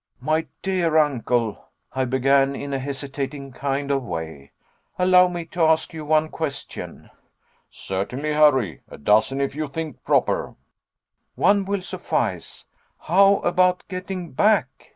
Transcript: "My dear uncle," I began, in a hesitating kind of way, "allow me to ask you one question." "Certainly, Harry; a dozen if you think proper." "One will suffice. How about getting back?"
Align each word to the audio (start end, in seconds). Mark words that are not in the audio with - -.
"My 0.19 0.47
dear 0.63 0.97
uncle," 0.97 1.63
I 1.93 2.05
began, 2.05 2.55
in 2.55 2.73
a 2.73 2.79
hesitating 2.79 3.51
kind 3.51 3.91
of 3.91 4.01
way, 4.01 4.51
"allow 4.97 5.27
me 5.27 5.45
to 5.53 5.61
ask 5.61 5.93
you 5.93 6.03
one 6.05 6.27
question." 6.29 7.11
"Certainly, 7.69 8.33
Harry; 8.33 8.81
a 8.89 8.97
dozen 8.97 9.39
if 9.39 9.53
you 9.53 9.67
think 9.67 10.03
proper." 10.03 10.55
"One 11.35 11.65
will 11.65 11.83
suffice. 11.83 12.65
How 13.01 13.41
about 13.41 13.83
getting 13.89 14.31
back?" 14.31 14.89